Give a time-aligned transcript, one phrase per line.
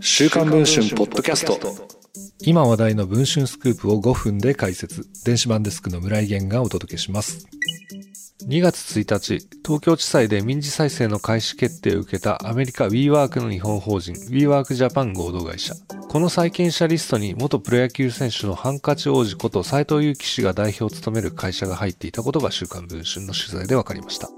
[0.00, 1.58] 週刊文春ポッドキャスト
[2.40, 7.46] 今話題の文春スクープを5分で解説電子版デスクの村井源がお届けします
[8.48, 15.74] 2月1日、東京地裁で民事再生の開始決定を受けたアメリカ WeWork の日本法人 WeWork Japan 合同会社。
[16.08, 24.28] この債権者リストに元プロ野球選手のハンカチ王子こと斉藤祐樹氏が代表を務める会社が入っていたことが週刊文春の取材で分かりました。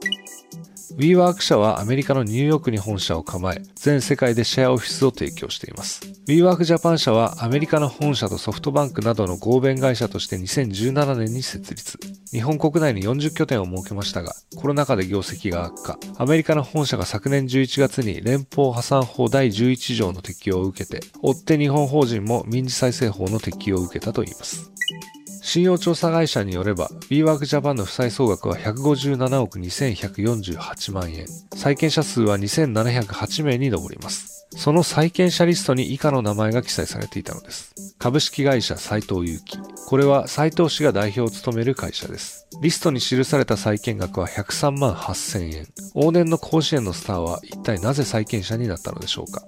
[0.97, 6.03] WeWork 社はアメリカのニューヨークに本社を構え、全世界でシェアオフィスを提供しています。
[6.29, 11.99] WeWork Japan 社はアメリカの本社とソフトバンクなどの合弁会社として2017年に設立。
[12.31, 15.99] 日本国内に40拠点を設けましたが、コロナ禍で業績が悪化。
[16.17, 24.71] アメリカの本社が昨年11月に連邦破産法第11条の適用を受けて、追って日本法人も民事再生法の適用を受けたといいます。
[25.55, 31.29] 信用調査会社によれば、WeWork Japan の負債総額は157億2148万円。
[31.55, 34.49] 債権者数は2708名に上ります。
[34.51, 37.73] その債権者リストに以下の名前が記載されていたのです。
[38.01, 39.59] 株式会社斉藤祐樹。
[39.87, 42.49] これは斉藤氏が代表を務める会社です。
[42.61, 45.67] リストに記された債権額は103万8000円。
[45.95, 49.45] 往年の甲子園のスターは一体なぜ債権者になったのでしょうか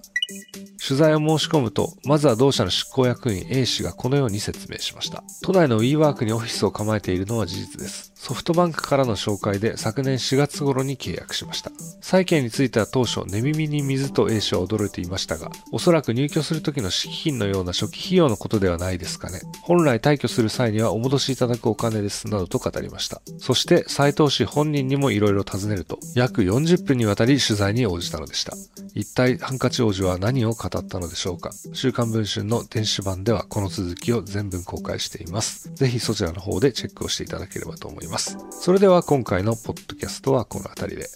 [0.87, 5.25] 取材を申し込むと、まずは同社の執行役員 A 氏がこのように説明しました。
[5.43, 8.13] 都内の WeWork にオフィスを構えているのは事実です。
[8.15, 11.71] ソフトバンクからの紹介で昨年4月頃に契約しました。
[12.01, 19.41] 債権については当初、寝耳に水と A 氏は驚いていましたが、おそらく入居する時の敷金のような初期費用のことではないですかね。
[19.63, 23.23] 本来退去する際にはお戻しいただくお金です、などと語りました。
[23.39, 28.55] そして斉藤氏本人にも色々尋ねると、約40分にわたり取材に応じたのでした。
[28.95, 31.51] 一体ハンカチ王子は何を語ったのでしょうか？
[31.73, 35.73] 週刊文春の電子版ではこの続きを全文公開しています。
[35.75, 38.37] ぜひそちらの方でチェックをしていただければと思います。
[38.51, 41.09] それでは今回のポッドキャストはこの辺りで。